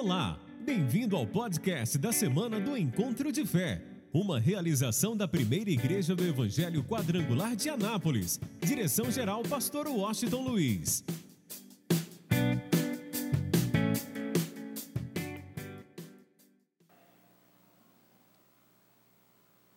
[0.00, 3.82] Olá, bem-vindo ao podcast da semana do Encontro de Fé,
[4.12, 8.38] uma realização da primeira igreja do Evangelho Quadrangular de Anápolis.
[8.60, 11.04] Direção-geral, Pastor Washington Luiz.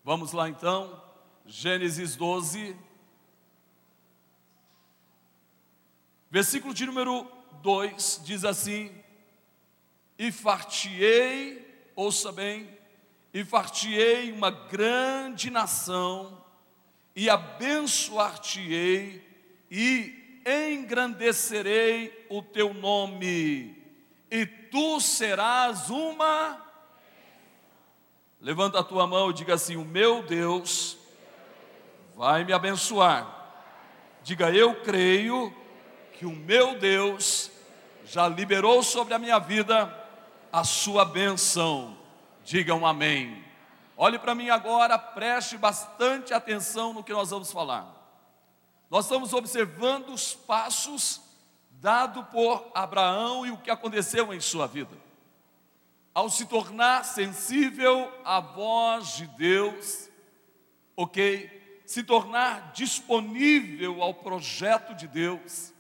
[0.04, 1.01] Vamos lá então,
[1.47, 2.75] Gênesis 12,
[6.29, 7.25] versículo de número
[7.64, 9.00] 2 diz assim:
[10.21, 12.70] E fartiei, ouça bem,
[13.34, 16.46] e fartiei uma grande nação,
[17.16, 19.28] e abençoar-te-ei,
[19.71, 23.84] e engrandecerei o teu nome,
[24.29, 26.68] e tu serás uma
[28.40, 30.98] Levanta a tua mão e diga assim: O meu Deus
[32.16, 33.56] vai me abençoar.
[34.23, 35.52] Diga, eu creio
[36.14, 37.50] que o meu Deus
[38.04, 40.00] já liberou sobre a minha vida
[40.52, 41.98] a sua bênção.
[42.44, 43.44] Diga um amém.
[43.96, 47.88] Olhe para mim agora, preste bastante atenção no que nós vamos falar.
[48.90, 51.22] Nós estamos observando os passos
[51.72, 55.02] dados por Abraão e o que aconteceu em sua vida
[56.14, 60.10] ao se tornar sensível à voz de Deus,
[60.96, 61.82] ok?
[61.86, 65.74] Se tornar disponível ao projeto de Deus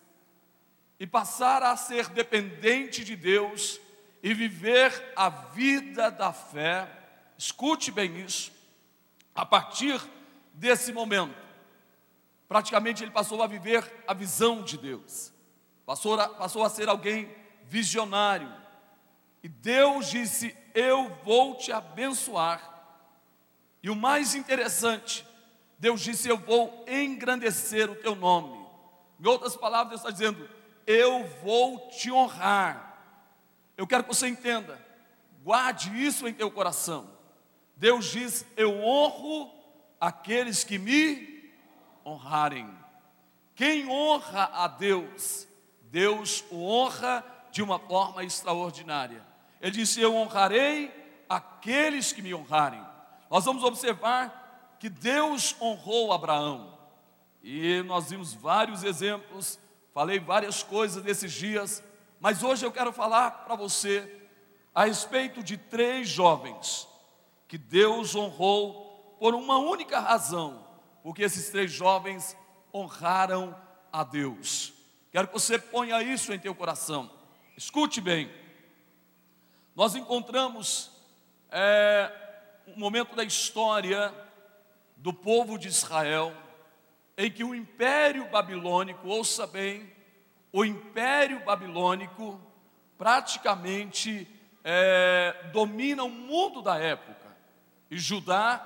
[0.99, 3.79] e passar a ser dependente de Deus
[4.23, 6.87] e viver a vida da fé,
[7.37, 8.51] escute bem isso,
[9.33, 9.99] a partir
[10.53, 11.35] desse momento,
[12.47, 15.33] praticamente ele passou a viver a visão de Deus,
[15.85, 17.33] passou a, passou a ser alguém
[17.63, 18.61] visionário,
[19.43, 22.69] e Deus disse: Eu vou te abençoar.
[23.81, 25.25] E o mais interessante,
[25.79, 28.61] Deus disse: Eu vou engrandecer o teu nome.
[29.19, 30.47] Em outras palavras, Deus está dizendo:
[30.85, 32.90] Eu vou te honrar.
[33.77, 34.79] Eu quero que você entenda,
[35.43, 37.09] guarde isso em teu coração.
[37.75, 39.51] Deus diz: Eu honro
[39.99, 41.51] aqueles que me
[42.05, 42.69] honrarem.
[43.55, 45.47] Quem honra a Deus,
[45.83, 49.25] Deus o honra de uma forma extraordinária.
[49.59, 50.91] Ele disse: Eu honrarei
[51.27, 52.85] aqueles que me honrarem.
[53.29, 56.77] Nós vamos observar que Deus honrou Abraão.
[57.43, 59.59] E nós vimos vários exemplos,
[59.93, 61.83] falei várias coisas nesses dias,
[62.21, 64.29] mas hoje eu quero falar para você
[64.73, 66.87] a respeito de três jovens
[67.49, 70.65] que Deus honrou por uma única razão,
[71.03, 72.37] porque esses três jovens
[72.73, 73.53] honraram
[73.91, 74.71] a Deus.
[75.11, 77.11] Quero que você ponha isso em teu coração.
[77.57, 78.31] Escute bem
[79.75, 80.91] nós encontramos
[81.49, 82.11] é,
[82.67, 84.13] um momento da história
[84.97, 86.35] do povo de Israel
[87.17, 89.89] em que o império babilônico, ouça bem,
[90.51, 92.39] o império babilônico
[92.97, 94.27] praticamente
[94.63, 97.35] é, domina o mundo da época.
[97.89, 98.63] E Judá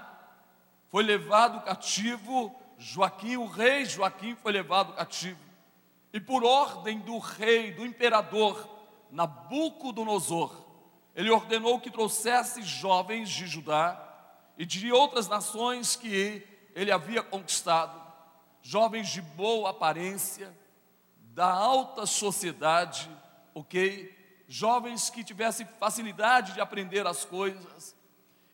[0.89, 5.39] foi levado cativo, Joaquim, o rei Joaquim foi levado cativo.
[6.11, 8.69] E por ordem do rei, do imperador
[9.11, 10.65] Nabucodonosor,
[11.15, 14.01] ele ordenou que trouxesse jovens de Judá
[14.57, 18.01] e de outras nações que ele havia conquistado,
[18.61, 20.53] jovens de boa aparência,
[21.35, 23.07] da alta sociedade,
[23.53, 24.43] ok?
[24.47, 27.95] Jovens que tivessem facilidade de aprender as coisas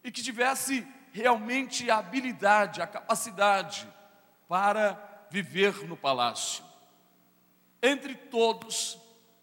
[0.03, 3.87] e que tivessem realmente a habilidade, a capacidade
[4.49, 6.61] para viver no palácio.
[7.81, 8.97] Entre todos,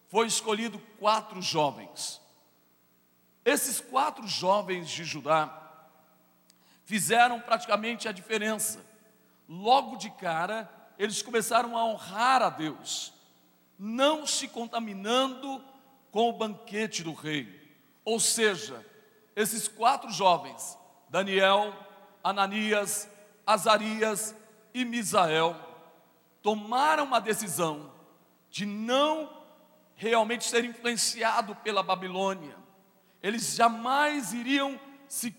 [0.08, 2.20] foi escolhido quatro jovens
[3.48, 5.50] esses quatro jovens de Judá
[6.84, 8.84] fizeram praticamente a diferença.
[9.48, 13.14] Logo de cara, eles começaram a honrar a Deus,
[13.78, 15.62] não se contaminando
[16.10, 17.76] com o banquete do rei.
[18.04, 18.84] Ou seja,
[19.36, 20.76] esses quatro jovens,
[21.08, 21.74] Daniel,
[22.24, 23.08] Ananias,
[23.46, 24.34] Azarias
[24.74, 25.56] e Misael,
[26.42, 27.92] tomaram uma decisão
[28.50, 29.38] de não
[29.94, 32.56] realmente ser influenciado pela Babilônia,
[33.22, 35.34] eles jamais iriam se,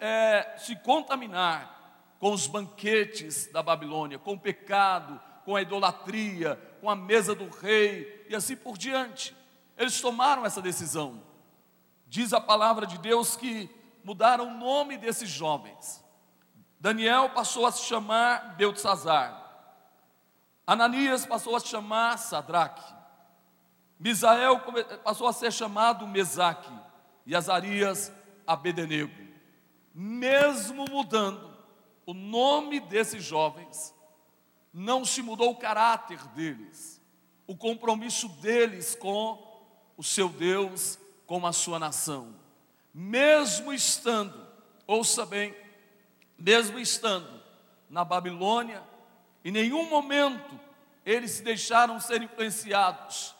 [0.00, 6.90] é, se contaminar com os banquetes da Babilônia, com o pecado, com a idolatria, com
[6.90, 9.34] a mesa do rei e assim por diante.
[9.78, 11.22] Eles tomaram essa decisão.
[12.08, 13.70] Diz a palavra de Deus que
[14.02, 16.04] mudaram o nome desses jovens.
[16.80, 19.44] Daniel passou a se chamar Beltzazar.
[20.66, 22.94] Ananias passou a se chamar Sadraque.
[24.00, 24.60] Misael
[25.04, 26.72] passou a ser chamado Mesaque
[27.24, 28.12] e Azarias
[28.44, 29.14] Abedenego.
[29.94, 31.56] Mesmo mudando
[32.04, 33.95] o nome desses jovens,
[34.78, 37.00] não se mudou o caráter deles,
[37.46, 39.42] o compromisso deles com
[39.96, 42.34] o seu Deus com a sua nação.
[42.92, 44.38] Mesmo estando,
[44.86, 45.56] ouça bem,
[46.38, 47.42] mesmo estando
[47.88, 48.82] na Babilônia,
[49.42, 50.60] em nenhum momento
[51.06, 53.34] eles se deixaram ser influenciados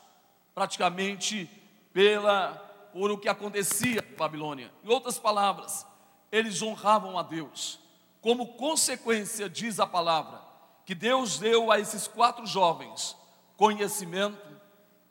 [0.55, 1.47] praticamente
[1.93, 2.55] pela
[2.91, 4.71] por o que acontecia na Babilônia.
[4.83, 5.85] Em outras palavras,
[6.31, 7.79] eles honravam a Deus.
[8.21, 10.46] Como consequência, diz a palavra,
[10.87, 13.13] que Deus deu a esses quatro jovens
[13.57, 14.39] conhecimento,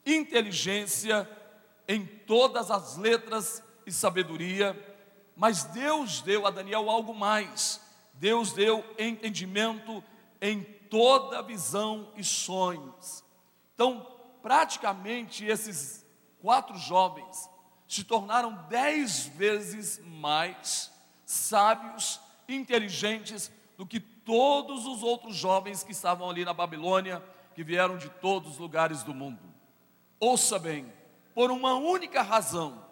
[0.06, 1.28] inteligência
[1.86, 4.74] em todas as letras e sabedoria,
[5.36, 7.78] mas Deus deu a Daniel algo mais.
[8.14, 10.02] Deus deu entendimento
[10.40, 13.22] em toda visão e sonhos.
[13.74, 16.06] Então, praticamente esses
[16.40, 17.50] quatro jovens
[17.86, 20.90] se tornaram dez vezes mais
[21.26, 22.18] sábios,
[22.48, 27.22] inteligentes do que todos os outros jovens que estavam ali na Babilônia,
[27.54, 29.38] que vieram de todos os lugares do mundo.
[30.18, 30.92] Ouça bem,
[31.32, 32.84] por uma única razão,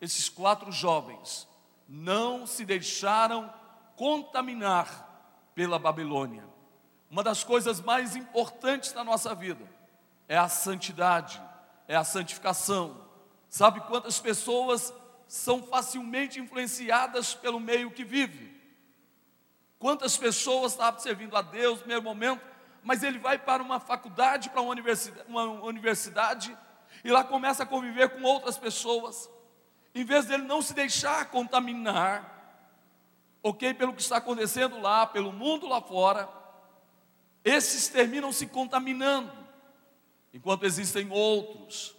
[0.00, 1.48] esses quatro jovens
[1.88, 3.52] não se deixaram
[3.96, 5.08] contaminar
[5.54, 6.44] pela Babilônia.
[7.10, 9.64] Uma das coisas mais importantes da nossa vida
[10.28, 11.40] é a santidade,
[11.88, 12.96] é a santificação.
[13.48, 14.92] Sabe quantas pessoas
[15.26, 18.51] são facilmente influenciadas pelo meio que vive?
[19.82, 22.40] Quantas pessoas estavam servindo a Deus no primeiro momento,
[22.84, 26.56] mas ele vai para uma faculdade, para uma universidade, uma universidade,
[27.02, 29.28] e lá começa a conviver com outras pessoas,
[29.92, 32.70] em vez dele não se deixar contaminar,
[33.42, 36.28] ok, pelo que está acontecendo lá, pelo mundo lá fora,
[37.44, 39.32] esses terminam se contaminando,
[40.32, 41.96] enquanto existem outros.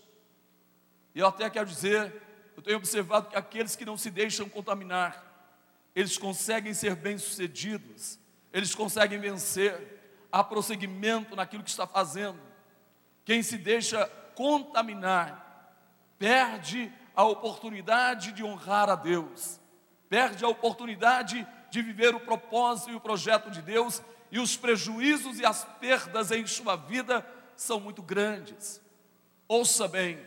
[1.14, 2.24] E eu até quero dizer,
[2.56, 5.33] eu tenho observado que aqueles que não se deixam contaminar,
[5.96, 8.20] eles conseguem ser bem-sucedidos,
[8.52, 12.40] eles conseguem vencer, há prosseguimento naquilo que está fazendo.
[13.24, 14.06] Quem se deixa
[14.36, 15.78] contaminar,
[16.18, 19.60] perde a oportunidade de honrar a Deus,
[20.10, 24.02] perde a oportunidade de viver o propósito e o projeto de Deus,
[24.32, 27.26] e os prejuízos e as perdas em sua vida
[27.56, 28.82] são muito grandes.
[29.48, 30.20] Ouça bem,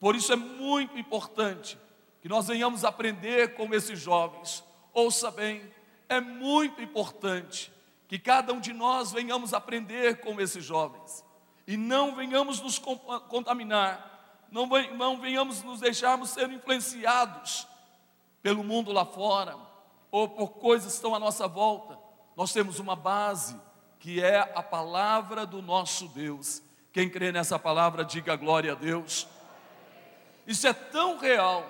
[0.00, 1.78] por isso é muito importante
[2.22, 4.64] que nós venhamos aprender com esses jovens.
[4.92, 5.62] Ouça bem,
[6.08, 7.72] é muito importante
[8.06, 11.24] que cada um de nós venhamos aprender com esses jovens
[11.66, 17.66] e não venhamos nos contaminar, não, não venhamos nos deixarmos ser influenciados
[18.42, 19.56] pelo mundo lá fora
[20.10, 21.98] ou por coisas que estão à nossa volta.
[22.36, 23.58] Nós temos uma base
[23.98, 26.62] que é a palavra do nosso Deus.
[26.92, 29.26] Quem crê nessa palavra, diga glória a Deus.
[30.46, 31.64] Isso é tão real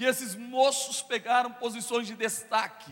[0.00, 2.90] que esses moços pegaram posições de destaque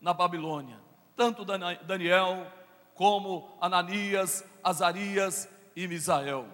[0.00, 0.78] na Babilônia,
[1.16, 2.46] tanto Daniel
[2.94, 6.46] como Ananias, Azarias e Misael.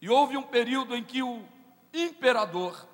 [0.00, 1.44] E houve um período em que o
[1.92, 2.88] imperador,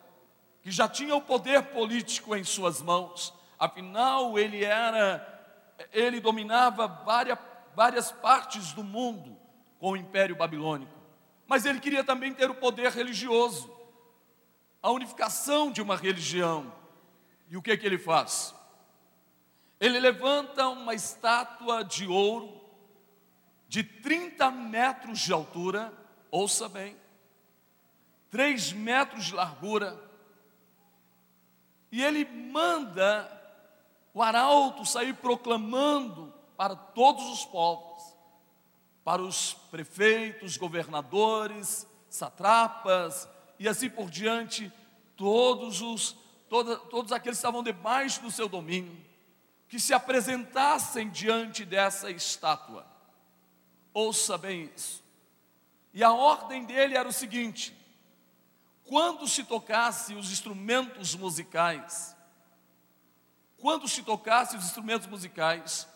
[0.62, 5.25] que já tinha o poder político em suas mãos, afinal ele era,
[5.93, 7.38] ele dominava várias,
[7.72, 9.38] várias partes do mundo
[9.79, 10.90] com o império babilônico,
[11.46, 13.75] mas ele queria também ter o poder religioso
[14.82, 16.73] a unificação de uma religião.
[17.49, 18.55] E o que, que ele faz?
[19.78, 22.61] Ele levanta uma estátua de ouro
[23.69, 25.93] de 30 metros de altura,
[26.31, 26.96] ouça bem,
[28.31, 30.03] 3 metros de largura,
[31.91, 33.32] e ele manda
[34.15, 38.17] o arauto sair proclamando para todos os povos,
[39.05, 44.72] para os prefeitos, governadores, satrapas, e assim por diante,
[45.17, 46.17] todos os
[46.48, 48.96] toda, todos aqueles que estavam debaixo do seu domínio,
[49.69, 52.86] que se apresentassem diante dessa estátua.
[53.93, 55.03] Ouça bem isso.
[55.93, 57.75] E a ordem dele era o seguinte:
[58.84, 62.17] quando se tocasse os instrumentos musicais,
[63.56, 65.89] quando se tocasse os instrumentos musicais,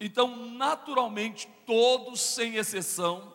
[0.00, 3.32] então naturalmente todos, sem exceção,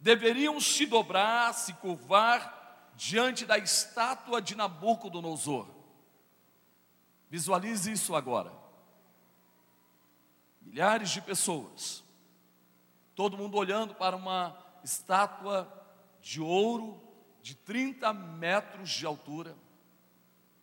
[0.00, 2.61] deveriam se dobrar, se curvar
[3.04, 5.66] diante da estátua de Nabucodonosor.
[7.28, 8.52] Visualize isso agora.
[10.60, 12.04] Milhares de pessoas,
[13.16, 15.68] todo mundo olhando para uma estátua
[16.20, 17.02] de ouro
[17.42, 19.56] de 30 metros de altura,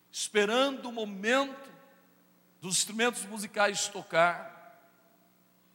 [0.10, 1.70] esperando o momento
[2.62, 4.80] dos instrumentos musicais tocar.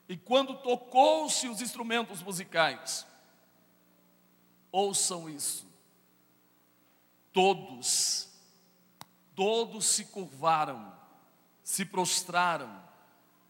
[0.08, 3.06] E quando tocou-se os instrumentos musicais,
[4.72, 5.73] ouçam isso
[7.34, 8.28] todos,
[9.34, 10.96] todos se curvaram,
[11.64, 12.80] se prostraram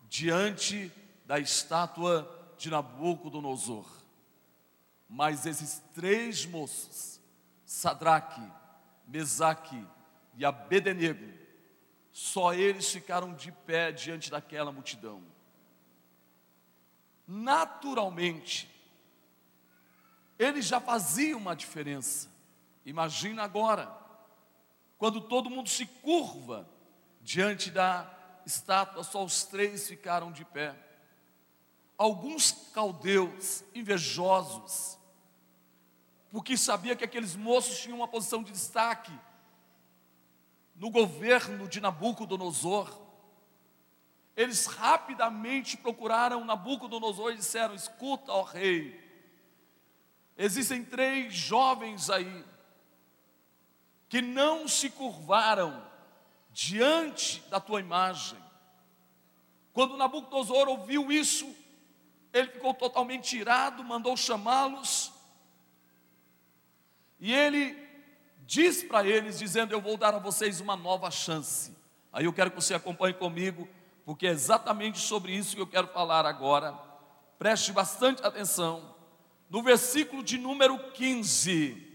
[0.08, 0.90] diante
[1.26, 3.86] da estátua de Nabucodonosor.
[5.06, 7.20] Mas esses três moços,
[7.66, 8.40] Sadraque,
[9.06, 9.86] Mesaque
[10.34, 11.32] e Abednego,
[12.10, 15.22] só eles ficaram de pé diante daquela multidão.
[17.26, 18.70] Naturalmente,
[20.38, 22.33] eles já faziam uma diferença.
[22.84, 23.90] Imagina agora,
[24.98, 26.68] quando todo mundo se curva
[27.20, 28.10] diante da
[28.44, 30.76] estátua, só os três ficaram de pé.
[31.96, 34.98] Alguns caldeus invejosos,
[36.30, 39.12] porque sabia que aqueles moços tinham uma posição de destaque
[40.74, 43.02] no governo de Nabucodonosor.
[44.36, 49.00] Eles rapidamente procuraram Nabucodonosor e disseram: Escuta, ó rei,
[50.36, 52.44] existem três jovens aí
[54.14, 55.84] que não se curvaram
[56.52, 58.38] diante da tua imagem.
[59.72, 61.52] Quando Nabucodonosor ouviu isso,
[62.32, 65.12] ele ficou totalmente irado, mandou chamá-los,
[67.18, 67.76] e ele
[68.46, 71.76] diz para eles, dizendo: Eu vou dar a vocês uma nova chance.
[72.12, 73.68] Aí eu quero que você acompanhe comigo,
[74.04, 76.72] porque é exatamente sobre isso que eu quero falar agora.
[77.36, 78.94] Preste bastante atenção.
[79.50, 81.93] No versículo de número 15.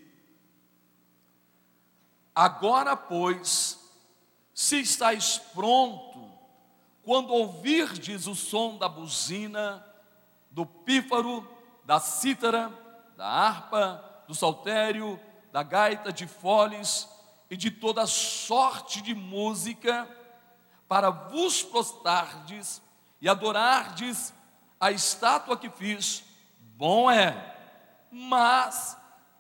[2.40, 3.78] Agora, pois,
[4.54, 6.32] se estáis pronto,
[7.04, 9.86] quando ouvirdes o som da buzina,
[10.50, 11.46] do pífaro,
[11.84, 12.72] da cítara,
[13.18, 15.20] da harpa, do saltério,
[15.52, 17.10] da gaita de foles
[17.50, 20.10] e de toda sorte de música,
[20.88, 22.82] para vos prostardes
[23.20, 24.34] e adorardes
[24.80, 26.24] a estátua que fiz,
[26.58, 27.58] bom é.
[28.10, 28.98] Mas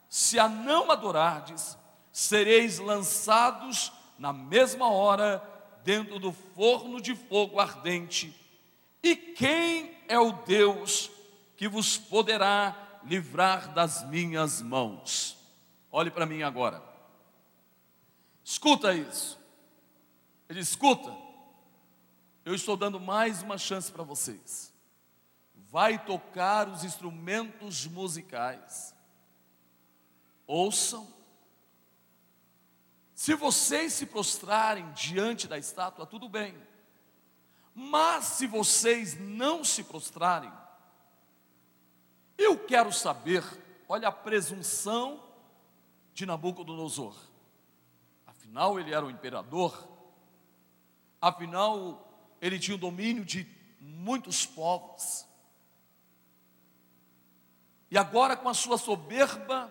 [0.10, 1.78] se a não adorardes,
[2.20, 5.42] sereis lançados na mesma hora,
[5.84, 8.36] dentro do forno de fogo ardente.
[9.02, 11.10] E quem é o Deus
[11.56, 15.38] que vos poderá livrar das minhas mãos?
[15.90, 16.84] Olhe para mim agora.
[18.44, 19.40] Escuta isso.
[20.50, 21.16] Ele escuta.
[22.44, 24.74] Eu estou dando mais uma chance para vocês.
[25.72, 28.94] Vai tocar os instrumentos musicais.
[30.46, 31.19] Ouçam
[33.20, 36.58] se vocês se prostrarem diante da estátua, tudo bem.
[37.76, 40.50] Mas se vocês não se prostrarem,
[42.38, 43.44] eu quero saber,
[43.90, 45.22] olha a presunção
[46.14, 47.14] de Nabucodonosor.
[48.26, 49.86] Afinal, ele era o imperador,
[51.20, 53.46] afinal, ele tinha o domínio de
[53.82, 55.28] muitos povos.
[57.92, 59.70] E agora, com a sua soberba,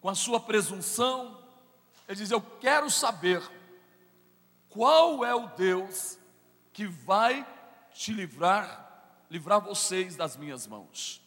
[0.00, 1.41] com a sua presunção,
[2.12, 3.42] ele diz: Eu quero saber
[4.68, 6.18] qual é o Deus
[6.72, 7.46] que vai
[7.92, 11.22] te livrar, livrar vocês das minhas mãos.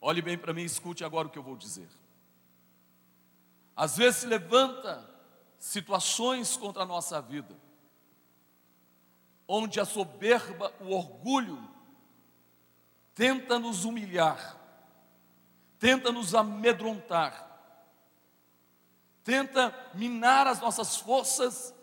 [0.00, 1.88] Olhe bem para mim, escute agora o que eu vou dizer.
[3.74, 5.08] Às vezes se levanta
[5.58, 7.56] situações contra a nossa vida,
[9.48, 11.68] onde a soberba, o orgulho,
[13.14, 14.56] tenta nos humilhar,
[15.78, 17.49] tenta nos amedrontar,
[19.24, 21.74] tenta minar as nossas forças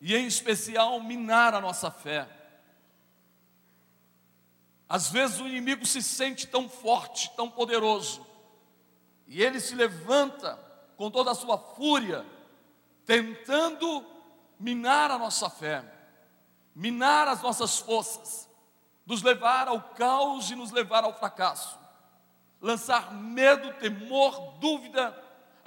[0.00, 2.28] e, em especial, minar a nossa fé.
[4.88, 8.24] Às vezes o inimigo se sente tão forte, tão poderoso,
[9.26, 10.58] e ele se levanta
[10.96, 12.24] com toda a sua fúria,
[13.06, 14.04] tentando
[14.60, 15.84] minar a nossa fé,
[16.74, 18.48] minar as nossas forças,
[19.06, 21.78] nos levar ao caos e nos levar ao fracasso,
[22.60, 25.16] lançar medo, temor, dúvida,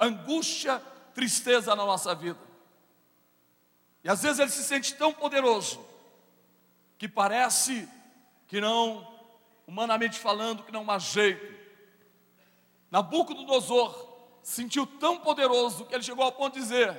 [0.00, 0.82] angústia
[1.18, 2.38] tristeza na nossa vida.
[4.04, 5.84] E às vezes ele se sente tão poderoso
[6.96, 7.88] que parece
[8.46, 9.04] que não,
[9.66, 11.58] humanamente falando, que não há jeito.
[12.88, 14.08] Nabucodonosor
[14.44, 16.96] sentiu tão poderoso que ele chegou ao ponto de dizer: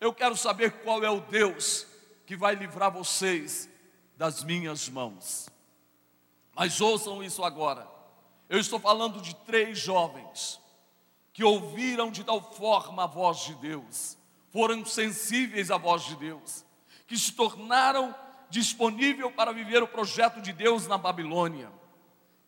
[0.00, 1.84] Eu quero saber qual é o Deus
[2.26, 3.68] que vai livrar vocês
[4.16, 5.48] das minhas mãos.
[6.54, 7.88] Mas ouçam isso agora.
[8.48, 10.60] Eu estou falando de três jovens
[11.36, 14.16] que ouviram de tal forma a voz de Deus,
[14.50, 16.64] foram sensíveis à voz de Deus,
[17.06, 18.14] que se tornaram
[18.48, 21.70] disponível para viver o projeto de Deus na Babilônia,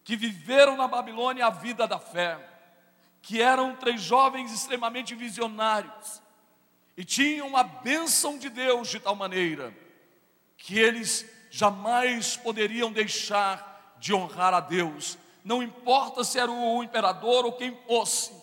[0.02, 2.38] que viveram na Babilônia a vida da fé,
[3.20, 6.22] que eram três jovens extremamente visionários
[6.96, 9.70] e tinham a bênção de Deus de tal maneira
[10.56, 17.44] que eles jamais poderiam deixar de honrar a Deus, não importa se era o imperador
[17.44, 18.37] ou quem fosse,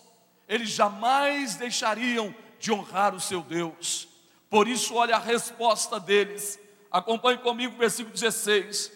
[0.48, 4.08] eles jamais deixariam de honrar o seu Deus.
[4.50, 6.60] Por isso, olha a resposta deles.
[6.92, 8.92] Acompanhe comigo o versículo 16.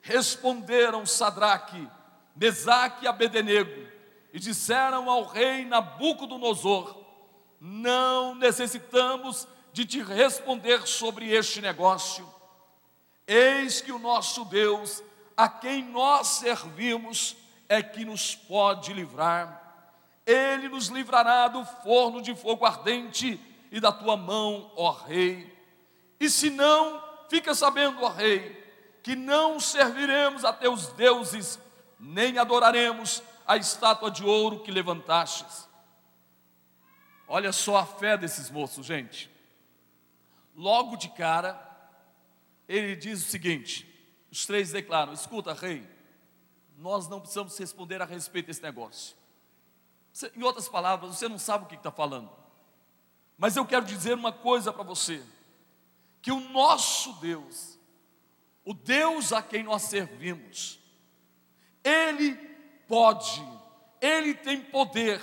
[0.00, 1.88] Responderam Sadraque,
[2.36, 3.88] Mesaque e Abednego,
[4.32, 6.96] e disseram ao rei Nabucodonosor:
[7.60, 12.32] Não necessitamos de te responder sobre este negócio.
[13.26, 15.02] Eis que o nosso Deus,
[15.36, 17.36] a quem nós servimos,
[17.68, 19.63] é que nos pode livrar.
[20.26, 23.38] Ele nos livrará do forno de fogo ardente
[23.70, 25.52] e da tua mão, ó rei.
[26.18, 28.62] E se não, fica sabendo, ó rei,
[29.02, 31.58] que não serviremos a teus deuses,
[31.98, 35.68] nem adoraremos a estátua de ouro que levantastes.
[37.28, 39.30] Olha só a fé desses moços, gente.
[40.54, 41.60] Logo de cara,
[42.68, 43.86] ele diz o seguinte:
[44.30, 45.86] os três declaram: escuta, rei,
[46.76, 49.16] nós não precisamos responder a respeito desse negócio.
[50.14, 52.30] Você, em outras palavras, você não sabe o que está falando.
[53.36, 55.20] Mas eu quero dizer uma coisa para você:
[56.22, 57.76] que o nosso Deus,
[58.64, 60.78] o Deus a quem nós servimos,
[61.82, 62.36] Ele
[62.86, 63.44] pode,
[64.00, 65.20] Ele tem poder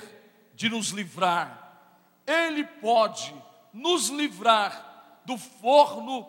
[0.56, 1.88] de nos livrar,
[2.28, 3.34] Ele pode
[3.72, 6.28] nos livrar do forno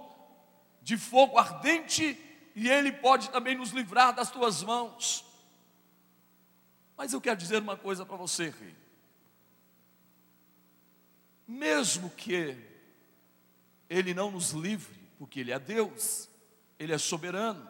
[0.81, 2.17] de fogo ardente
[2.55, 5.32] e Ele pode também nos livrar das tuas mãos.
[7.03, 8.77] Mas eu quero dizer uma coisa para você, rei.
[11.49, 12.57] Mesmo que
[13.91, 16.31] Ele não nos livre, porque Ele é Deus,
[16.79, 17.69] Ele é soberano,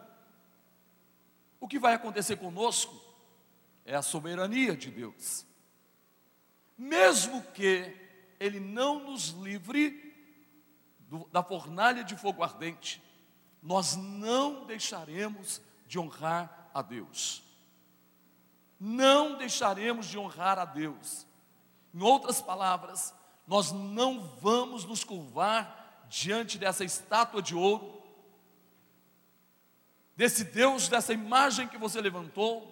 [1.59, 2.95] o que vai acontecer conosco
[3.83, 5.47] é a soberania de Deus.
[6.77, 7.91] Mesmo que
[8.39, 10.13] Ele não nos livre
[11.09, 13.01] do, da fornalha de fogo ardente,
[13.63, 17.42] nós não deixaremos de honrar a Deus.
[18.85, 21.25] Não deixaremos de honrar a Deus.
[21.93, 23.13] Em outras palavras,
[23.47, 28.03] nós não vamos nos curvar diante dessa estátua de ouro,
[30.17, 32.69] desse Deus, dessa imagem que você levantou,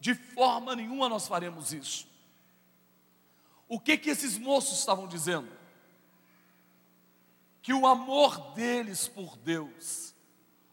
[0.00, 2.08] de forma nenhuma nós faremos isso.
[3.68, 5.50] O que que esses moços estavam dizendo?
[7.62, 10.12] Que o amor deles por Deus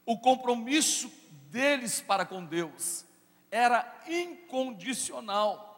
[0.06, 1.12] o compromisso
[1.49, 3.06] deles para com Deus
[3.51, 5.69] era incondicional.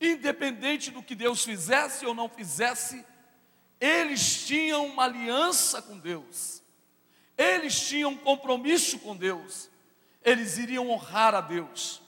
[0.00, 3.04] Independente do que Deus fizesse ou não fizesse,
[3.78, 6.62] eles tinham uma aliança com Deus,
[7.36, 9.70] eles tinham um compromisso com Deus,
[10.22, 12.02] eles iriam honrar a Deus.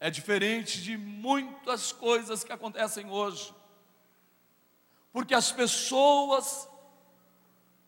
[0.00, 3.54] É diferente de muitas coisas que acontecem hoje,
[5.12, 6.68] porque as pessoas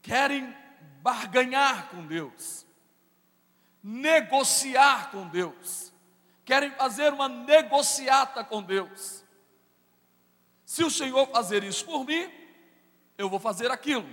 [0.02, 0.54] querem
[1.00, 2.66] barganhar com Deus,
[3.83, 5.92] negociar com Deus,
[6.45, 9.25] querem fazer uma negociata com Deus.
[10.64, 12.31] Se o Senhor fazer isso por mim,
[13.18, 14.09] eu vou fazer aquilo.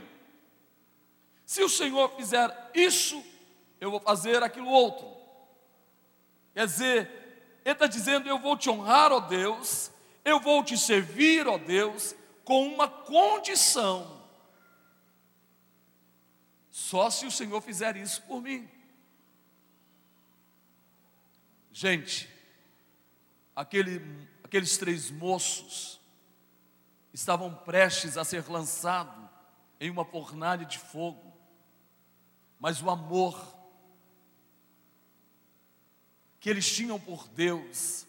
[1.45, 3.23] Se o Senhor fizer isso,
[3.79, 5.07] eu vou fazer aquilo outro.
[6.53, 9.91] Quer dizer, Ele está dizendo: eu vou te honrar, ó Deus,
[10.23, 14.19] eu vou te servir, ó Deus, com uma condição
[16.79, 18.67] só se o Senhor fizer isso por mim.
[21.71, 22.29] Gente,
[23.55, 25.99] aquele, aqueles três moços
[27.13, 29.29] estavam prestes a ser lançados
[29.79, 31.33] em uma fornalha de fogo,
[32.59, 33.57] mas o amor
[36.39, 38.05] que eles tinham por Deus,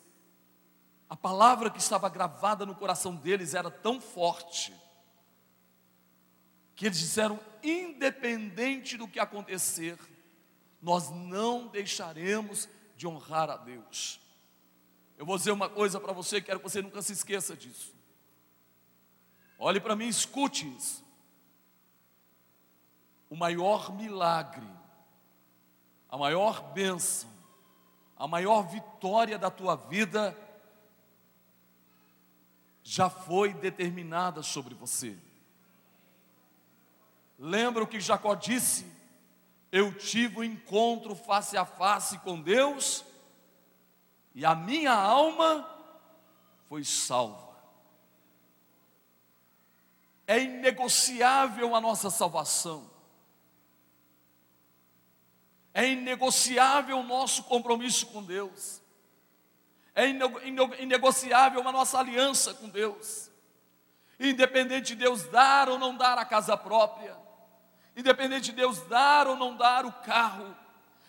[1.08, 4.74] a palavra que estava gravada no coração deles era tão forte,
[6.74, 9.98] que eles disseram: independente do que acontecer,
[10.80, 12.68] nós não deixaremos
[13.00, 14.20] de honrar a Deus.
[15.16, 17.94] Eu vou dizer uma coisa para você, quero que você nunca se esqueça disso.
[19.58, 21.02] Olhe para mim, escute isso.
[23.30, 24.68] O maior milagre,
[26.10, 27.30] a maior bênção,
[28.18, 30.36] a maior vitória da tua vida
[32.82, 35.16] já foi determinada sobre você.
[37.38, 38.84] Lembra o que Jacó disse?
[39.72, 43.04] Eu tive um encontro face a face com Deus
[44.34, 45.68] e a minha alma
[46.68, 47.50] foi salva.
[50.26, 52.88] É inegociável a nossa salvação.
[55.72, 58.80] É inegociável o nosso compromisso com Deus.
[59.94, 60.06] É
[60.80, 63.30] inegociável a nossa aliança com Deus.
[64.18, 67.16] Independente de Deus dar ou não dar a casa própria,
[67.96, 70.54] independente de Deus dar ou não dar o carro,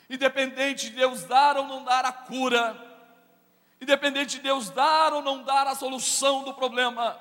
[0.10, 2.76] independente de Deus dar ou não dar a cura,
[3.80, 7.18] independente de Deus dar ou não dar a solução do problema,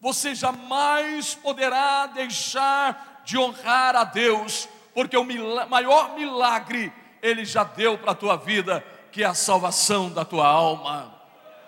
[0.00, 5.26] você jamais poderá deixar de honrar a Deus, porque o
[5.68, 10.46] maior milagre Ele já deu para a tua vida, que é a salvação da tua
[10.46, 11.14] alma.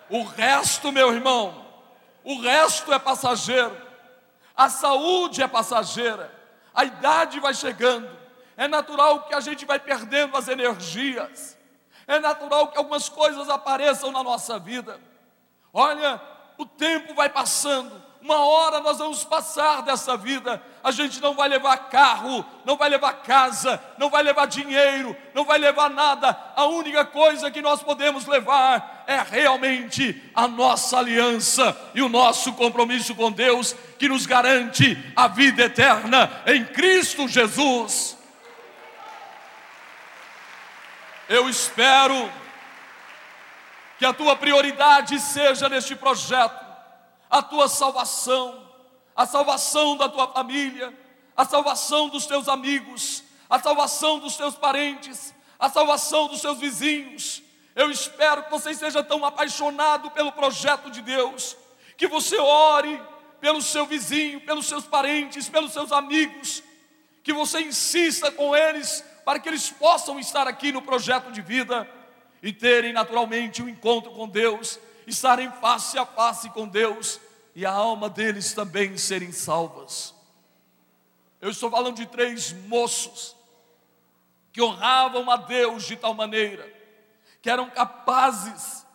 [0.09, 1.63] O resto, meu irmão,
[2.23, 3.75] o resto é passageiro.
[4.55, 6.42] A saúde é passageira.
[6.73, 8.09] A idade vai chegando.
[8.57, 11.57] É natural que a gente vai perdendo as energias.
[12.05, 14.99] É natural que algumas coisas apareçam na nossa vida.
[15.71, 16.21] Olha,
[16.57, 20.63] o tempo vai passando, uma hora nós vamos passar dessa vida.
[20.81, 25.43] A gente não vai levar carro, não vai levar casa, não vai levar dinheiro, não
[25.43, 26.29] vai levar nada.
[26.55, 32.53] A única coisa que nós podemos levar é realmente a nossa aliança e o nosso
[32.53, 38.17] compromisso com Deus, que nos garante a vida eterna em Cristo Jesus.
[41.27, 42.31] Eu espero
[43.99, 46.62] que a tua prioridade seja neste projeto
[47.33, 48.63] a tua salvação,
[49.15, 50.95] a salvação da tua família,
[51.35, 57.41] a salvação dos teus amigos, a salvação dos teus parentes, a salvação dos seus vizinhos.
[57.75, 61.57] Eu espero que você esteja tão apaixonado pelo projeto de Deus,
[61.97, 63.01] que você ore
[63.41, 66.61] pelo seu vizinho, pelos seus parentes, pelos seus amigos,
[67.23, 71.89] que você insista com eles para que eles possam estar aqui no projeto de vida
[72.43, 77.19] e terem naturalmente um encontro com Deus estarem face a face com Deus
[77.55, 80.13] e a alma deles também serem salvas.
[81.41, 83.35] Eu estou falando de três moços
[84.51, 86.73] que honravam a Deus de tal maneira
[87.43, 88.87] que eram capazes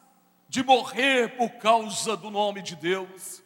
[0.48, 3.42] de morrer por causa do nome de Deus,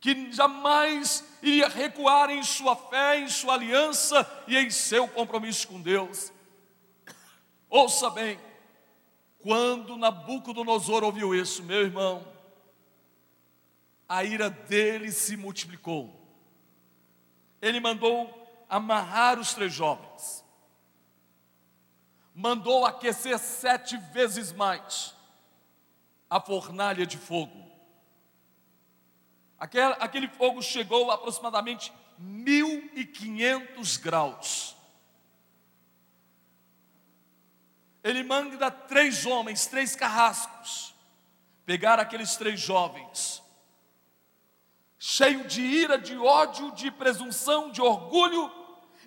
[0.00, 5.78] que jamais iria recuar em sua fé, em sua aliança e em seu compromisso com
[5.78, 6.32] Deus.
[7.68, 8.40] Ouça bem,
[9.40, 12.26] quando Nabucodonosor ouviu isso, meu irmão,
[14.08, 16.18] a ira dele se multiplicou.
[17.60, 18.34] Ele mandou
[18.68, 20.44] amarrar os três jovens,
[22.34, 25.14] mandou aquecer sete vezes mais
[26.30, 27.66] a fornalha de fogo.
[29.58, 34.76] Aquele, aquele fogo chegou a aproximadamente 1.500 graus.
[38.04, 40.94] Ele manda três homens, três carrascos,
[41.66, 43.42] pegar aqueles três jovens,
[44.98, 48.50] cheio de ira, de ódio, de presunção, de orgulho,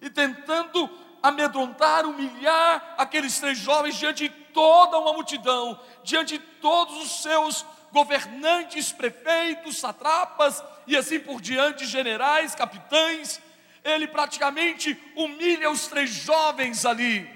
[0.02, 0.90] e tentando
[1.22, 7.66] amedrontar, humilhar aqueles três jovens diante de toda uma multidão, diante de todos os seus
[7.92, 13.40] governantes, prefeitos, satrapas e assim por diante, generais, capitães.
[13.84, 17.30] Ele praticamente humilha os três jovens ali.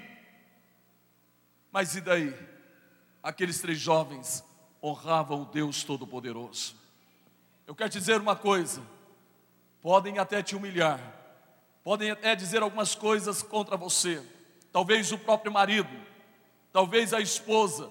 [1.70, 2.34] Mas e daí?
[3.22, 4.44] Aqueles três jovens
[4.82, 6.85] honravam o Deus Todo-Poderoso.
[7.66, 8.80] Eu quero te dizer uma coisa:
[9.82, 11.00] podem até te humilhar,
[11.82, 14.22] podem até dizer algumas coisas contra você,
[14.70, 15.90] talvez o próprio marido,
[16.72, 17.90] talvez a esposa,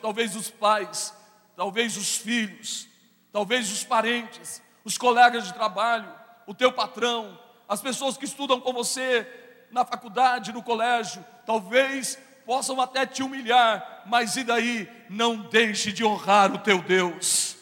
[0.00, 1.14] talvez os pais,
[1.54, 2.88] talvez os filhos,
[3.32, 6.12] talvez os parentes, os colegas de trabalho,
[6.46, 9.24] o teu patrão, as pessoas que estudam com você
[9.70, 14.90] na faculdade, no colégio, talvez possam até te humilhar, mas e daí?
[15.08, 17.59] Não deixe de honrar o teu Deus.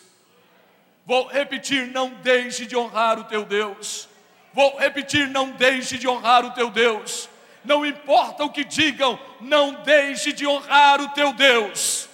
[1.09, 4.07] Vou repetir: não deixe de honrar o teu Deus.
[4.53, 7.31] Vou repetir: não deixe de honrar o teu Deus.
[7.64, 12.07] Não importa o que digam, não deixe de honrar o teu Deus.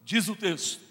[0.00, 0.82] Diz o texto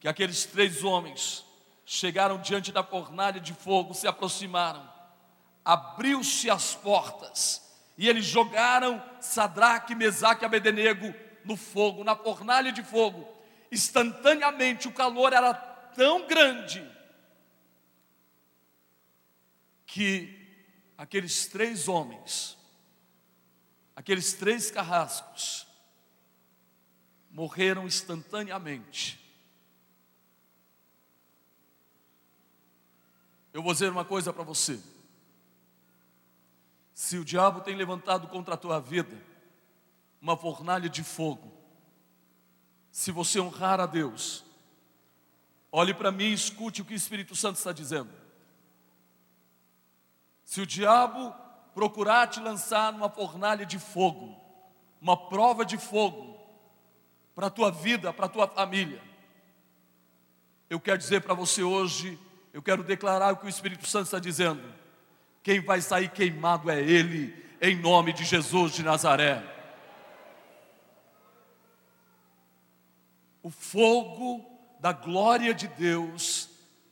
[0.00, 1.44] que aqueles três homens
[1.84, 4.96] chegaram diante da fornalha de fogo, se aproximaram
[5.64, 7.60] abriu-se as portas,
[7.98, 13.26] e eles jogaram Sadraque, Mesaque e Abednego no fogo, na fornalha de fogo.
[13.70, 16.84] Instantaneamente o calor era tão grande
[19.86, 20.36] que
[20.98, 22.58] aqueles três homens,
[23.94, 25.66] aqueles três carrascos,
[27.30, 29.20] morreram instantaneamente.
[33.52, 34.80] Eu vou dizer uma coisa para você.
[36.92, 39.35] Se o diabo tem levantado contra a tua vida
[40.26, 41.52] uma fornalha de fogo,
[42.90, 44.44] se você honrar a Deus,
[45.70, 48.10] olhe para mim e escute o que o Espírito Santo está dizendo.
[50.44, 51.32] Se o diabo
[51.72, 54.36] procurar te lançar numa fornalha de fogo,
[55.00, 56.36] uma prova de fogo,
[57.32, 59.00] para a tua vida, para a tua família,
[60.68, 62.18] eu quero dizer para você hoje,
[62.52, 64.74] eu quero declarar o que o Espírito Santo está dizendo
[65.40, 69.55] quem vai sair queimado é Ele, em nome de Jesus de Nazaré.
[73.46, 74.44] O fogo
[74.80, 76.48] da glória de Deus,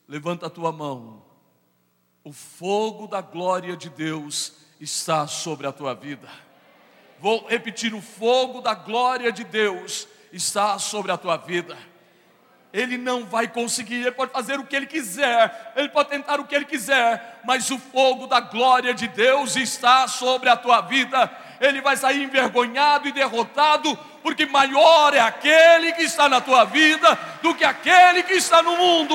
[0.07, 1.21] levanta a tua mão.
[2.23, 6.29] O fogo da glória de Deus está sobre a tua vida.
[7.19, 11.77] Vou repetir: o fogo da glória de Deus está sobre a tua vida.
[12.73, 16.45] Ele não vai conseguir, ele pode fazer o que ele quiser, ele pode tentar o
[16.45, 21.37] que ele quiser, mas o fogo da glória de Deus está sobre a tua vida.
[21.61, 27.15] Ele vai sair envergonhado e derrotado, porque maior é aquele que está na tua vida
[27.43, 29.15] do que aquele que está no mundo.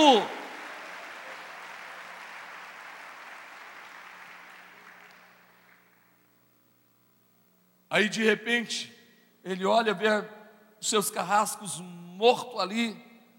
[7.90, 8.96] Aí de repente,
[9.44, 10.10] ele olha, vê
[10.80, 12.96] os seus carrascos mortos ali,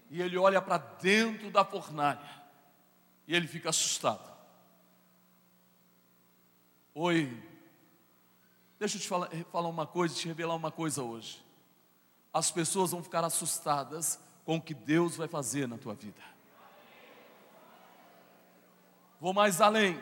[0.09, 2.19] e ele olha para dentro da fornalha,
[3.25, 4.29] e ele fica assustado.
[6.93, 7.31] Oi,
[8.77, 11.49] deixa eu te falar, falar uma coisa, te revelar uma coisa hoje.
[12.33, 16.21] As pessoas vão ficar assustadas com o que Deus vai fazer na tua vida.
[19.19, 20.01] Vou mais além.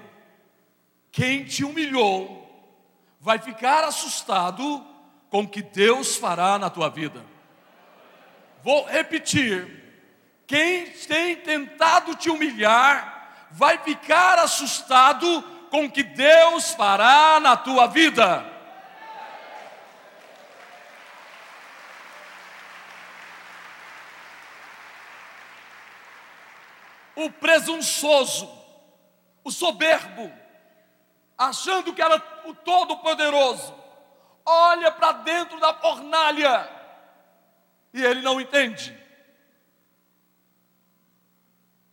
[1.11, 2.47] Quem te humilhou
[3.19, 4.85] vai ficar assustado
[5.29, 7.25] com o que Deus fará na tua vida.
[8.63, 9.79] Vou repetir:
[10.47, 17.87] quem tem tentado te humilhar, vai ficar assustado com o que Deus fará na tua
[17.87, 18.58] vida.
[27.19, 28.49] O presunçoso,
[29.43, 30.31] o soberbo,
[31.37, 33.75] achando que era o Todo-Poderoso,
[34.45, 36.69] olha para dentro da fornalha
[37.93, 38.97] e ele não entende.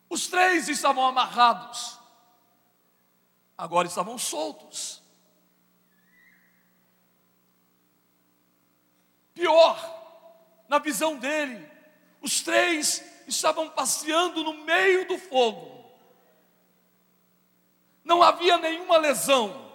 [0.09, 1.99] Os três estavam amarrados,
[3.59, 5.03] agora estavam soltos.
[9.35, 9.77] Pior,
[10.69, 11.69] na visão dele,
[12.21, 15.77] os três estavam passeando no meio do fogo
[18.07, 19.67] não havia nenhuma lesão.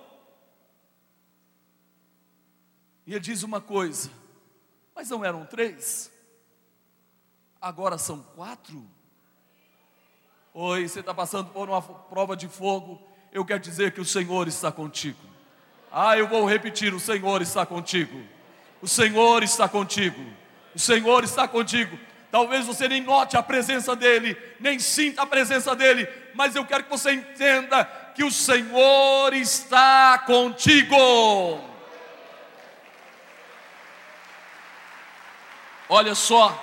[3.05, 4.09] E ele diz uma coisa,
[4.95, 6.09] mas não eram três,
[7.59, 8.89] agora são quatro.
[10.53, 14.47] Oi, você está passando por uma prova de fogo, eu quero dizer que o Senhor
[14.47, 15.19] está contigo.
[15.91, 18.21] Ah, eu vou repetir: o Senhor está contigo.
[18.81, 20.21] O Senhor está contigo.
[20.73, 21.97] O Senhor está contigo.
[22.31, 26.85] Talvez você nem note a presença dEle, nem sinta a presença dEle, mas eu quero
[26.85, 27.83] que você entenda
[28.15, 30.95] que o Senhor está contigo.
[35.89, 36.57] Olha só,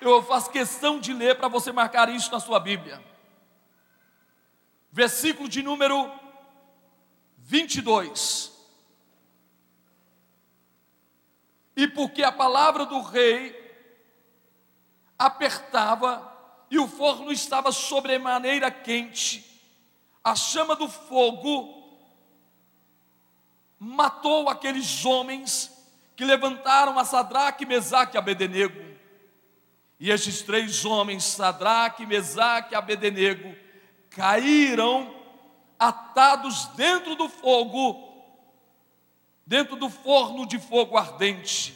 [0.00, 3.02] eu faço questão de ler para você marcar isso na sua Bíblia.
[4.92, 6.12] Versículo de número
[7.38, 8.52] 22.
[11.74, 13.59] E porque a palavra do rei
[15.20, 16.26] apertava
[16.70, 19.44] e o forno estava sobremaneira quente,
[20.24, 21.78] a chama do fogo
[23.78, 25.70] matou aqueles homens
[26.16, 28.80] que levantaram a Sadraque, Mesaque e Abednego.
[29.98, 33.54] E estes três homens, Sadraque, Mesaque e Abednego,
[34.08, 35.14] caíram
[35.78, 38.24] atados dentro do fogo,
[39.44, 41.74] dentro do forno de fogo ardente.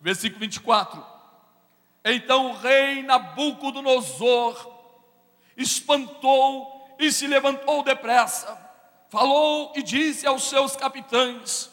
[0.00, 1.17] Versículo 24.
[2.04, 4.72] Então o rei Nabucodonosor
[5.56, 8.56] espantou e se levantou depressa,
[9.08, 11.70] falou e disse aos seus capitães: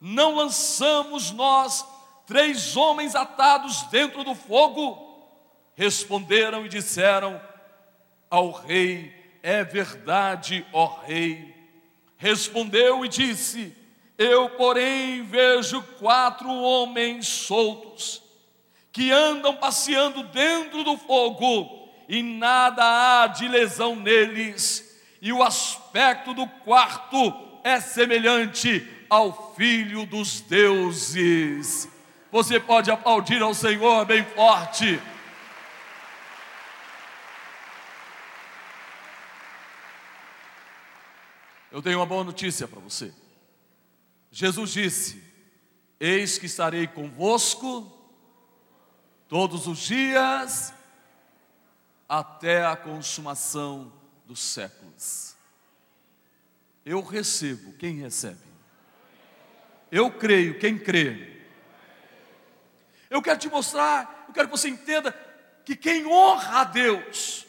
[0.00, 1.86] Não lançamos nós
[2.26, 5.10] três homens atados dentro do fogo?
[5.74, 7.40] Responderam e disseram
[8.30, 11.52] ao rei: É verdade, ó rei.
[12.16, 13.74] Respondeu e disse:
[14.18, 18.21] Eu, porém, vejo quatro homens soltos
[18.92, 22.82] que andam passeando dentro do fogo e nada
[23.22, 27.32] há de lesão neles, e o aspecto do quarto
[27.64, 31.88] é semelhante ao Filho dos deuses.
[32.30, 35.00] Você pode aplaudir ao Senhor bem forte.
[41.70, 43.14] Eu tenho uma boa notícia para você.
[44.30, 45.22] Jesus disse:
[46.00, 47.91] Eis que estarei convosco
[49.32, 50.74] todos os dias
[52.06, 53.90] até a consumação
[54.26, 55.34] dos séculos.
[56.84, 58.42] Eu recebo, quem recebe?
[59.90, 61.46] Eu creio, quem crê?
[63.08, 65.12] Eu quero te mostrar, eu quero que você entenda
[65.64, 67.46] que quem honra a Deus,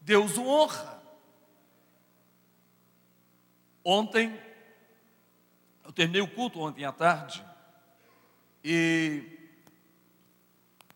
[0.00, 1.00] Deus o honra.
[3.84, 4.36] Ontem,
[5.84, 7.46] eu terminei o culto ontem à tarde,
[8.64, 9.33] e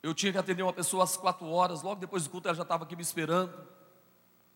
[0.09, 2.63] eu tinha que atender uma pessoa às quatro horas, logo depois do culto ela já
[2.63, 3.53] estava aqui me esperando.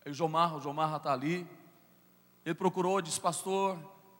[0.03, 1.47] Aí o Jomarra, o Jomarra está ali.
[2.43, 3.77] Ele procurou, disse, pastor,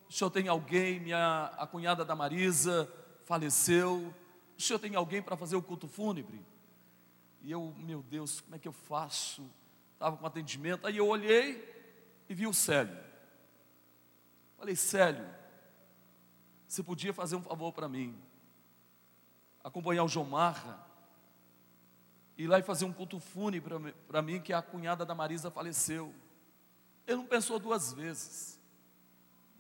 [0.08, 2.88] o senhor tem alguém, minha a cunhada da Marisa
[3.26, 4.14] faleceu,
[4.56, 6.40] o senhor tem alguém para fazer o culto fúnebre?
[7.42, 9.44] E eu, meu Deus, como é que eu faço?
[9.94, 11.68] Estava com atendimento, aí eu olhei
[12.30, 12.98] e vi o Célio.
[14.56, 15.28] Falei, Célio,
[16.68, 18.16] você podia fazer um favor para mim?
[19.64, 20.83] Acompanhar o João Marra,
[22.44, 26.14] ir lá e fazer um culto fúnebre para mim, que a cunhada da Marisa faleceu.
[27.08, 28.60] Ele não pensou duas vezes.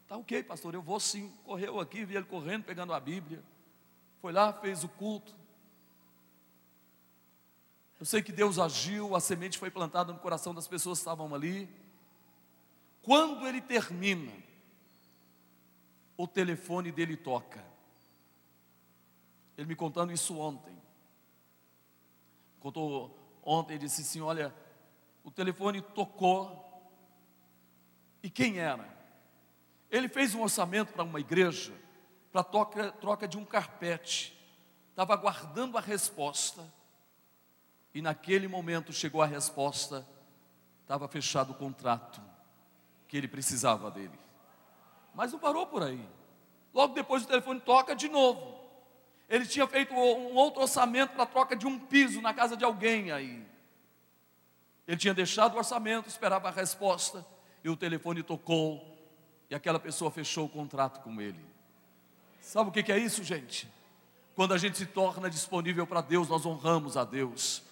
[0.07, 1.29] Tá ok, pastor, eu vou sim.
[1.43, 3.43] Correu aqui, vi ele correndo, pegando a Bíblia.
[4.21, 5.33] Foi lá, fez o culto.
[7.99, 11.33] Eu sei que Deus agiu, a semente foi plantada no coração das pessoas que estavam
[11.33, 11.69] ali.
[13.01, 14.31] Quando ele termina,
[16.17, 17.63] o telefone dele toca.
[19.57, 20.82] Ele me contando isso ontem.
[22.63, 24.55] Contou ontem, disse assim: Olha,
[25.21, 26.63] o telefone tocou.
[28.23, 28.87] E quem era?
[29.91, 31.73] Ele fez um orçamento para uma igreja,
[32.31, 34.33] para troca, troca de um carpete.
[34.91, 36.73] Estava aguardando a resposta.
[37.93, 40.07] E naquele momento chegou a resposta,
[40.83, 42.21] estava fechado o contrato
[43.09, 44.17] que ele precisava dele.
[45.13, 46.07] Mas não parou por aí.
[46.73, 48.62] Logo depois o telefone toca de novo.
[49.29, 53.11] Ele tinha feito um outro orçamento para troca de um piso na casa de alguém
[53.11, 53.45] aí.
[54.87, 57.25] Ele tinha deixado o orçamento, esperava a resposta,
[57.63, 58.85] e o telefone tocou,
[59.49, 61.39] e aquela pessoa fechou o contrato com ele.
[62.41, 63.71] Sabe o que é isso, gente?
[64.35, 67.63] Quando a gente se torna disponível para Deus, nós honramos a Deus.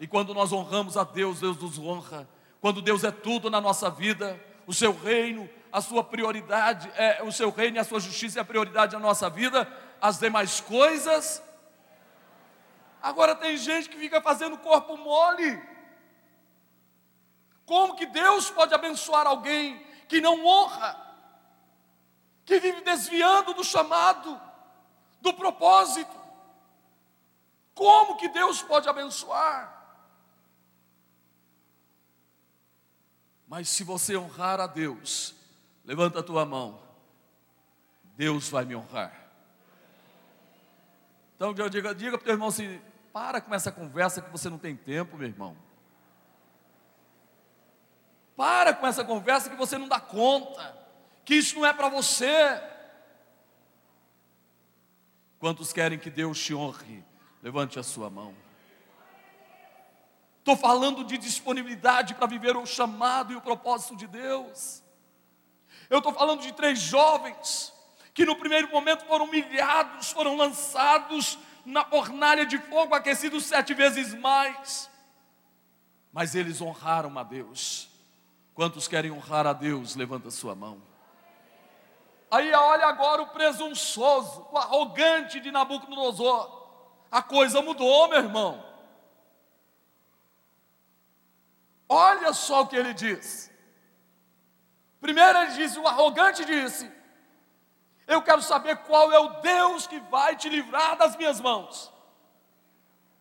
[0.00, 2.28] E quando nós honramos a Deus, Deus nos honra.
[2.60, 7.32] Quando Deus é tudo na nossa vida, o seu reino, a sua prioridade, é, o
[7.32, 9.68] seu reino e a sua justiça é a prioridade na nossa vida,
[10.04, 11.42] as demais coisas.
[13.00, 15.50] Agora tem gente que fica fazendo corpo mole.
[17.64, 20.90] Como que Deus pode abençoar alguém que não honra,
[22.44, 24.40] que vive desviando do chamado,
[25.20, 26.14] do propósito?
[27.74, 29.72] Como que Deus pode abençoar?
[33.46, 35.34] Mas se você honrar a Deus,
[35.84, 36.80] Levanta a tua mão.
[38.16, 39.23] Deus vai me honrar.
[41.50, 42.80] Então diga, diga para o teu irmão assim:
[43.12, 45.54] para com essa conversa que você não tem tempo, meu irmão.
[48.34, 50.76] Para com essa conversa que você não dá conta,
[51.22, 52.62] que isso não é para você.
[55.38, 57.04] Quantos querem que Deus te honre?
[57.42, 58.34] Levante a sua mão.
[60.38, 64.82] Estou falando de disponibilidade para viver o chamado e o propósito de Deus.
[65.90, 67.73] Eu estou falando de três jovens
[68.14, 74.14] que no primeiro momento foram humilhados, foram lançados na fornalha de fogo, aquecidos sete vezes
[74.14, 74.88] mais.
[76.12, 77.90] Mas eles honraram a Deus.
[78.54, 79.96] Quantos querem honrar a Deus?
[79.96, 80.80] Levanta sua mão.
[82.30, 86.62] Aí olha agora o presunçoso, o arrogante de Nabucodonosor.
[87.10, 88.64] A coisa mudou, meu irmão.
[91.88, 93.50] Olha só o que ele diz.
[95.00, 96.90] Primeiro ele disse, o arrogante disse:
[98.06, 101.92] Eu quero saber qual é o Deus que vai te livrar das minhas mãos.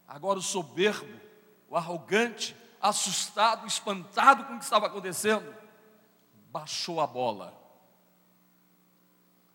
[0.07, 1.19] Agora o soberbo,
[1.69, 5.55] o arrogante, assustado, espantado com o que estava acontecendo,
[6.51, 7.57] baixou a bola.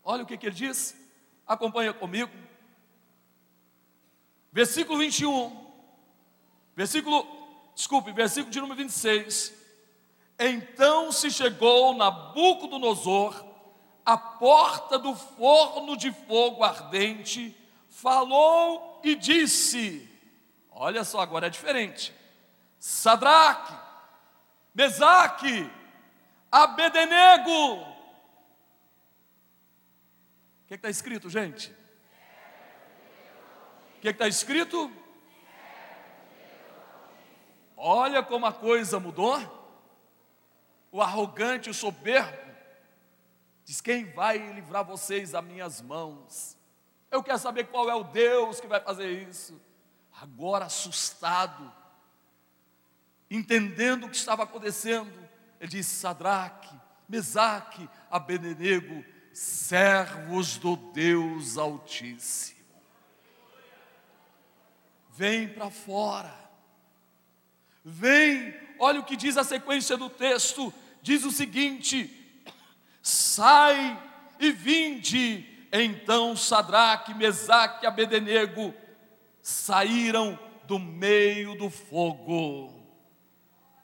[0.03, 0.95] Olha o que, que ele diz,
[1.45, 2.31] acompanha comigo.
[4.51, 5.71] Versículo 21,
[6.75, 7.25] versículo,
[7.75, 9.53] desculpe, versículo de número 26.
[10.39, 13.48] Então se chegou Nabucodonosor
[14.09, 17.55] à porta do forno de fogo ardente,
[17.89, 20.09] falou e disse:
[20.71, 22.11] Olha só, agora é diferente.
[22.79, 23.71] Sadraque,
[24.73, 25.69] Mesaque,
[26.51, 27.81] Abedenego.
[30.63, 31.71] O que está escrito, gente?
[33.97, 34.91] O que está escrito?
[37.77, 39.37] Olha como a coisa mudou
[40.91, 42.48] o arrogante, o soberbo,
[43.69, 46.57] diz: Quem vai livrar vocês das minhas mãos?
[47.11, 49.61] Eu quero saber qual é o Deus que vai fazer isso.
[50.19, 51.71] Agora, assustado,
[53.29, 55.13] entendendo o que estava acontecendo,
[55.59, 56.75] ele disse: Sadraque,
[57.07, 62.57] Mesaque, Abednego, servos do Deus Altíssimo,
[65.11, 66.33] vem para fora,
[67.85, 72.18] vem olha o que diz a sequência do texto: diz o seguinte:
[73.01, 74.01] sai
[74.39, 75.45] e vinde.
[75.71, 78.73] Então Sadraque, Mesaque e Abednego
[79.41, 82.73] saíram do meio do fogo.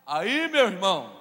[0.06, 1.20] Aí, meu irmão,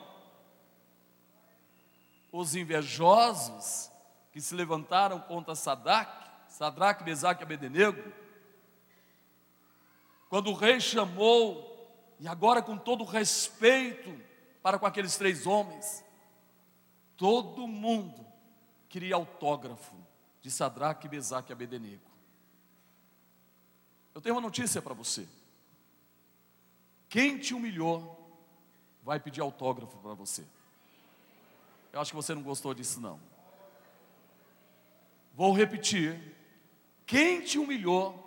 [2.31, 3.91] os invejosos
[4.33, 8.13] que se levantaram contra Sadraque, Sadraque, Mesaque e Abednego,
[10.29, 11.73] quando o rei chamou,
[12.19, 14.21] e agora com todo respeito
[14.63, 16.05] para com aqueles três homens,
[17.17, 18.25] todo mundo
[18.89, 19.97] queria autógrafo
[20.41, 22.03] de Sadraque, Mesaque e Abednego.
[24.15, 25.27] Eu tenho uma notícia para você.
[27.09, 28.21] Quem te humilhou
[29.03, 30.45] vai pedir autógrafo para você.
[31.93, 33.21] Eu acho que você não gostou disso, não.
[35.35, 36.37] Vou repetir.
[37.07, 38.21] Quem te humilhou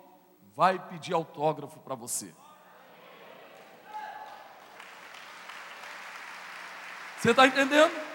[0.54, 2.34] vai pedir autógrafo para você.
[7.18, 8.07] Você está entendendo?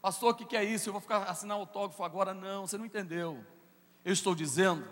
[0.00, 0.88] Pastor, o que, que é isso?
[0.88, 2.32] Eu vou ficar assinar autógrafo agora?
[2.32, 3.44] Não, você não entendeu.
[4.02, 4.82] Eu estou dizendo,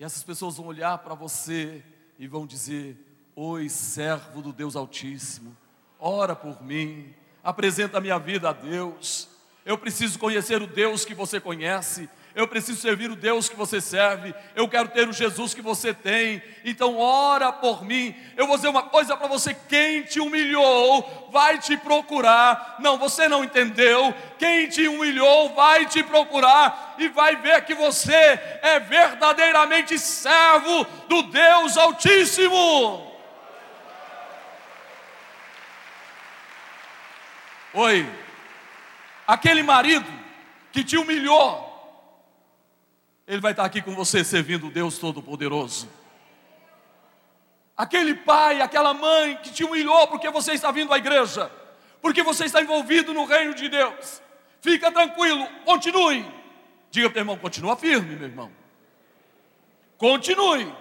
[0.00, 1.84] e essas pessoas vão olhar para você
[2.18, 2.96] e vão dizer:
[3.36, 5.56] Oi, servo do Deus Altíssimo,
[5.96, 9.28] ora por mim, apresenta a minha vida a Deus.
[9.64, 13.80] Eu preciso conhecer o Deus que você conhece, eu preciso servir o Deus que você
[13.80, 18.14] serve, eu quero ter o Jesus que você tem, então ora por mim.
[18.36, 22.76] Eu vou dizer uma coisa para você: quem te humilhou vai te procurar.
[22.78, 24.14] Não, você não entendeu.
[24.38, 31.22] Quem te humilhou vai te procurar e vai ver que você é verdadeiramente servo do
[31.24, 33.04] Deus Altíssimo.
[37.74, 38.08] Oi,
[39.26, 40.06] aquele marido
[40.70, 41.67] que te humilhou,
[43.28, 45.86] ele vai estar aqui com você servindo Deus Todo-Poderoso.
[47.76, 51.52] Aquele pai, aquela mãe que te humilhou porque você está vindo à igreja,
[52.00, 54.22] porque você está envolvido no reino de Deus.
[54.62, 56.26] Fica tranquilo, continue.
[56.90, 58.50] Diga para o irmão, continua firme, meu irmão.
[59.98, 60.72] Continue.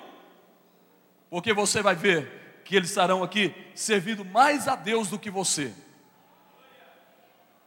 [1.30, 5.74] Porque você vai ver que eles estarão aqui servindo mais a Deus do que você.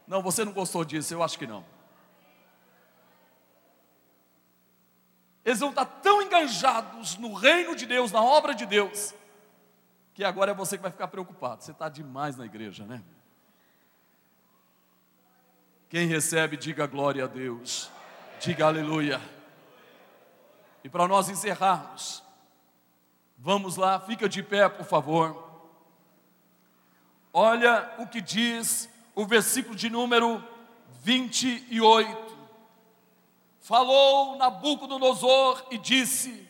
[0.06, 1.64] Não, você não gostou disso, eu acho que não.
[5.50, 9.12] Eles vão estar tão enganjados no reino de Deus, na obra de Deus,
[10.14, 11.64] que agora é você que vai ficar preocupado.
[11.64, 13.02] Você está demais na igreja, né?
[15.88, 17.90] Quem recebe, diga glória a Deus,
[18.38, 19.20] diga aleluia.
[20.84, 22.22] E para nós encerrarmos,
[23.36, 25.50] vamos lá, fica de pé, por favor.
[27.32, 30.40] Olha o que diz o versículo de número
[31.02, 32.29] 28.
[33.70, 36.44] Falou Nabucodonosor e disse: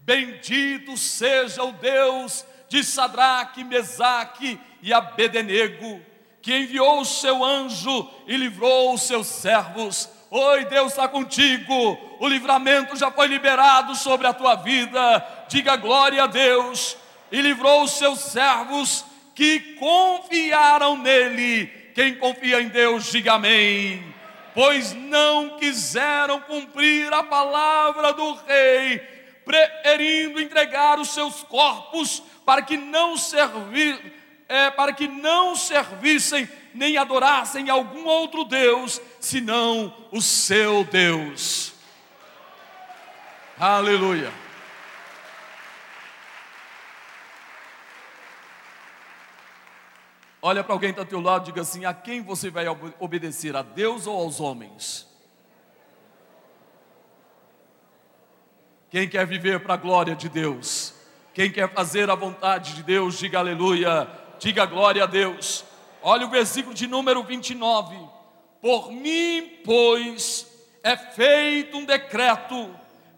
[0.00, 6.00] Bendito seja o Deus de Sadraque, Mesaque e Abednego,
[6.40, 10.08] que enviou o seu anjo e livrou os seus servos.
[10.30, 15.44] Oi, Deus está contigo, o livramento já foi liberado sobre a tua vida.
[15.48, 16.96] Diga glória a Deus.
[17.30, 19.04] E livrou os seus servos
[19.34, 24.13] que confiaram nele quem confia em Deus, diga amém.
[24.54, 28.98] Pois não quiseram cumprir a palavra do rei,
[29.44, 34.00] preferindo entregar os seus corpos para que não servir,
[34.48, 41.72] é, para que não servissem nem adorassem algum outro Deus, senão o seu Deus.
[43.58, 44.43] Aleluia.
[50.46, 52.66] Olha para alguém que está ao teu lado e diga assim: a quem você vai
[53.00, 55.08] obedecer, a Deus ou aos homens?
[58.90, 60.92] Quem quer viver para a glória de Deus?
[61.32, 64.06] Quem quer fazer a vontade de Deus, diga aleluia,
[64.38, 65.64] diga glória a Deus.
[66.02, 67.96] Olha o versículo de número 29.
[68.60, 70.46] Por mim, pois,
[70.82, 72.68] é feito um decreto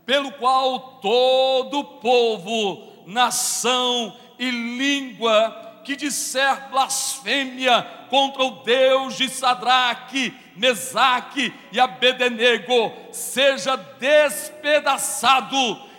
[0.04, 7.80] pelo qual todo povo, nação e língua que disser blasfêmia
[8.10, 15.56] contra o Deus de Sadraque, Mesaque e Abednego, seja despedaçado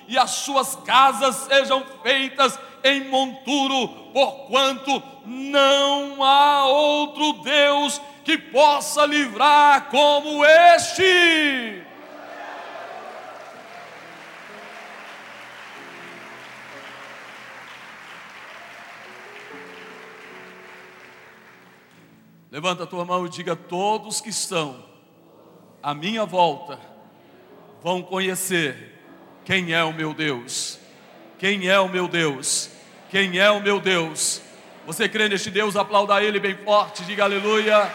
[0.10, 9.06] e as suas casas sejam feitas em monturo, porquanto não há outro Deus que possa
[9.06, 11.87] livrar como este.
[22.58, 24.84] Levanta a tua mão e diga: Todos que estão
[25.84, 26.80] à minha volta
[27.84, 29.00] vão conhecer
[29.46, 30.80] quem é o meu Deus.
[31.38, 32.72] Quem é o meu Deus?
[33.12, 34.42] Quem é o meu Deus?
[34.88, 35.76] Você crê neste Deus?
[35.76, 37.94] Aplauda Ele bem forte, diga aleluia.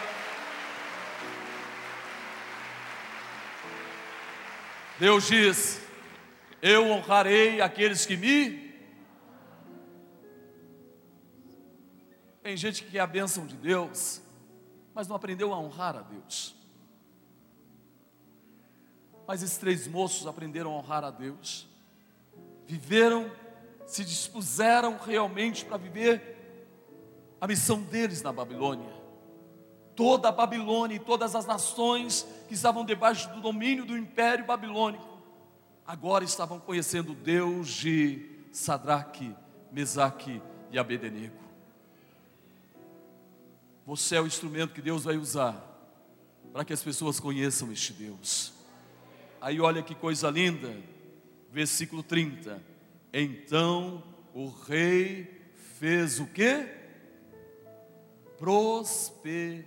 [4.97, 5.85] Deus diz:
[6.61, 8.63] Eu honrarei aqueles que me
[12.41, 14.21] Tem gente que quer a bênção de Deus,
[14.93, 16.55] mas não aprendeu a honrar a Deus.
[19.27, 21.67] Mas esses três moços aprenderam a honrar a Deus,
[22.65, 23.31] viveram,
[23.85, 26.33] se dispuseram realmente para viver
[27.39, 28.91] a missão deles na Babilônia.
[29.95, 35.21] Toda a Babilônia e todas as nações que estavam debaixo do domínio do império babilônico,
[35.85, 39.35] agora estavam conhecendo Deus de Sadraque,
[39.71, 40.41] Mesaque
[40.71, 41.35] e Abednego.
[43.85, 45.69] Você é o instrumento que Deus vai usar
[46.53, 48.53] para que as pessoas conheçam este Deus.
[49.41, 50.73] Aí olha que coisa linda,
[51.51, 52.61] versículo 30.
[53.11, 54.03] Então
[54.33, 56.65] o rei fez o que?
[58.37, 59.65] Prosperar.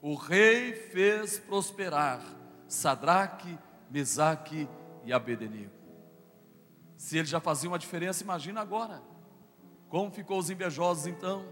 [0.00, 2.22] O rei fez prosperar
[2.68, 3.58] Sadraque,
[3.90, 4.68] Mesaque
[5.04, 5.72] e Abednego.
[6.96, 9.02] Se ele já fazia uma diferença, imagina agora.
[9.88, 11.46] Como ficou os invejosos então?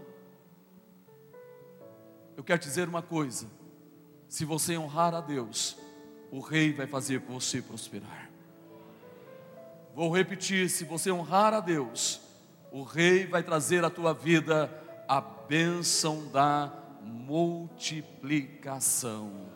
[2.35, 3.47] Eu quero dizer uma coisa:
[4.27, 5.75] se você honrar a Deus,
[6.31, 8.29] o Rei vai fazer você prosperar.
[9.95, 12.21] Vou repetir: se você honrar a Deus,
[12.71, 14.71] o Rei vai trazer à tua vida
[15.07, 16.71] a bênção da
[17.01, 19.47] multiplicação.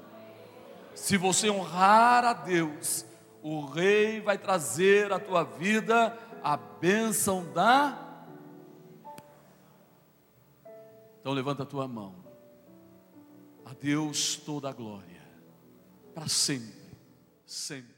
[0.96, 3.06] Se você honrar a Deus,
[3.44, 8.11] o Rei vai trazer à tua vida a bênção da
[11.22, 12.16] Então levanta a tua mão.
[13.64, 15.22] A Deus toda a glória.
[16.16, 16.98] Para sempre.
[17.46, 17.91] Sempre.